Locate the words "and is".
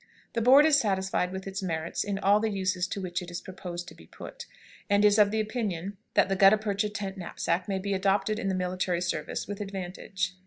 4.89-5.19